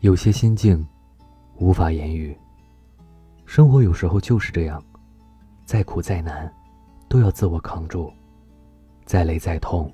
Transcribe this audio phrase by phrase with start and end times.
[0.00, 0.86] 有些心境
[1.56, 2.36] 无法言语。
[3.46, 4.82] 生活有时候就是这样，
[5.64, 6.52] 再苦再难，
[7.08, 8.12] 都要自我扛住；
[9.06, 9.90] 再累再痛，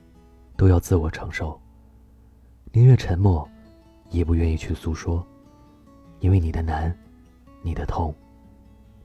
[0.56, 1.58] 都要自我承受。
[2.72, 3.48] 宁愿沉默，
[4.10, 5.24] 也不愿意去诉说，
[6.18, 6.92] 因为你的难，
[7.62, 8.12] 你的痛，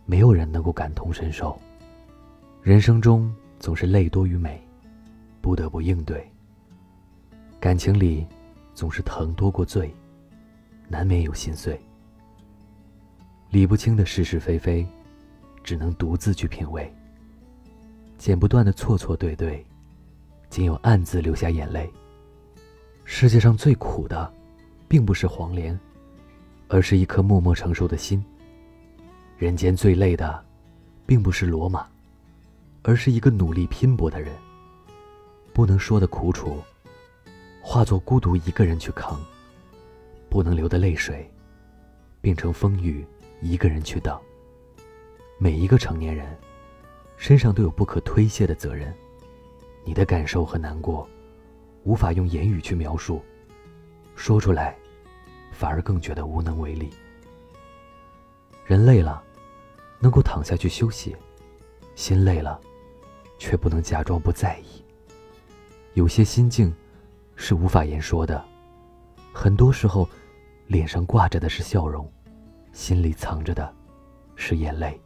[0.06, 1.58] 没有人能够感同身受。
[2.64, 4.60] 人生中总是泪多于美，
[5.42, 6.28] 不得不应对。
[7.60, 8.26] 感情里
[8.74, 9.94] 总是疼多过醉，
[10.88, 11.80] 难免有心碎。
[13.50, 14.86] 理不清的是是非非，
[15.64, 16.94] 只能独自去品味。
[18.18, 19.66] 剪不断的错错对对，
[20.50, 21.90] 仅有暗自流下眼泪。
[23.06, 24.34] 世界上最苦的，
[24.88, 25.80] 并不是黄连，
[26.68, 28.24] 而是一颗默默承受的心。
[29.38, 30.44] 人间最累的，
[31.06, 31.88] 并不是罗马，
[32.82, 34.34] 而是一个努力拼搏的人。
[35.54, 36.58] 不能说的苦楚，
[37.62, 39.16] 化作孤独一个人去扛；
[40.38, 41.28] 不能流的泪水，
[42.22, 43.04] 变成风雨。
[43.42, 44.16] 一个人去等。
[45.40, 46.38] 每一个成年人，
[47.16, 48.94] 身上都有不可推卸的责任。
[49.84, 51.10] 你的感受和难过，
[51.86, 53.20] 无法用言语去描述，
[54.16, 54.78] 说出来，
[55.52, 56.92] 反而更觉得无能为力。
[58.64, 59.24] 人累了，
[59.98, 61.16] 能够躺下去休息；
[61.96, 62.62] 心累了，
[63.40, 64.84] 却不能假装不在意。
[65.96, 66.72] 有些心境，
[67.36, 68.46] 是无法言说的。
[69.34, 70.08] 很多时候，
[70.68, 72.10] 脸上挂着的是笑容。
[72.74, 73.74] 心里藏着的，
[74.36, 75.00] 是眼泪。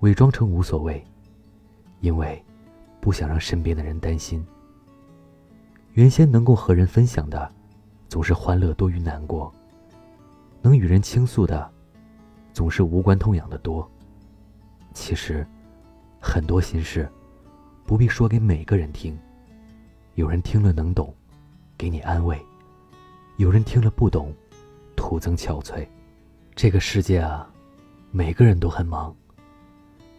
[0.00, 1.04] 伪装成无所谓，
[2.00, 2.40] 因为
[3.00, 4.44] 不想让身边的人担心。
[5.94, 7.50] 原先能够和人分享的，
[8.08, 9.52] 总是欢乐多于难过；
[10.62, 11.68] 能与人倾诉的，
[12.52, 13.88] 总是无关痛痒的多。
[14.92, 15.44] 其实，
[16.20, 17.10] 很多心事，
[17.84, 19.18] 不必说给每个人听。
[20.14, 21.12] 有人听了能懂，
[21.76, 22.36] 给你安慰；
[23.36, 24.32] 有人听了不懂，
[24.94, 25.84] 徒增憔悴。
[26.54, 27.50] 这个世界啊，
[28.12, 29.14] 每个人都很忙，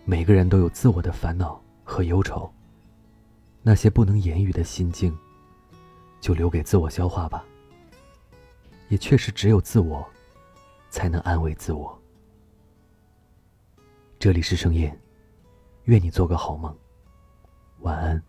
[0.04, 2.52] 每个人都有自我的烦恼和忧愁。
[3.62, 5.18] 那些不能言语的心境，
[6.20, 7.46] 就留给自我消化吧。
[8.90, 10.06] 也确实只有自我，
[10.90, 11.98] 才能安慰自我。
[14.20, 15.00] 这里是盛宴，
[15.86, 16.76] 愿你做个好梦，
[17.80, 18.22] 晚安。